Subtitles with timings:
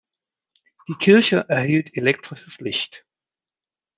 [0.87, 3.05] Die Kirche erhielt elektrisches Licht.